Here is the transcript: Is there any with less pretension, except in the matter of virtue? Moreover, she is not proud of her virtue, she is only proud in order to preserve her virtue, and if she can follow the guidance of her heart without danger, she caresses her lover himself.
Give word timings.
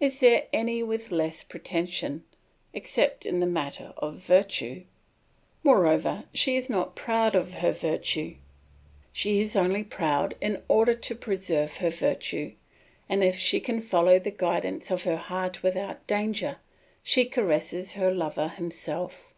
Is 0.00 0.20
there 0.20 0.48
any 0.52 0.82
with 0.82 1.10
less 1.10 1.42
pretension, 1.42 2.24
except 2.74 3.24
in 3.24 3.40
the 3.40 3.46
matter 3.46 3.94
of 3.96 4.16
virtue? 4.18 4.84
Moreover, 5.62 6.24
she 6.34 6.58
is 6.58 6.68
not 6.68 6.94
proud 6.94 7.34
of 7.34 7.54
her 7.54 7.72
virtue, 7.72 8.34
she 9.14 9.40
is 9.40 9.56
only 9.56 9.82
proud 9.82 10.34
in 10.42 10.62
order 10.68 10.92
to 10.92 11.14
preserve 11.14 11.78
her 11.78 11.88
virtue, 11.88 12.52
and 13.08 13.24
if 13.24 13.36
she 13.36 13.60
can 13.60 13.80
follow 13.80 14.18
the 14.18 14.30
guidance 14.30 14.90
of 14.90 15.04
her 15.04 15.16
heart 15.16 15.62
without 15.62 16.06
danger, 16.06 16.58
she 17.02 17.24
caresses 17.24 17.94
her 17.94 18.12
lover 18.12 18.48
himself. 18.48 19.32